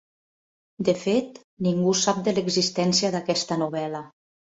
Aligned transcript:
De 0.87 0.93
fet, 1.01 1.35
ningú 1.67 1.93
sap 2.03 2.21
de 2.29 2.33
l'existència 2.37 3.13
d'aquesta 3.17 3.59
novel·la. 3.65 4.03